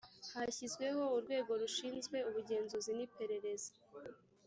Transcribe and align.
hashyizweho 0.33 1.01
urwego 1.15 1.51
rushinzwe 1.61 2.17
ubugenzuzi 2.29 2.91
n 2.97 2.99
iperereza 3.07 3.71